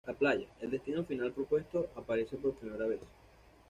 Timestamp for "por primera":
2.37-2.87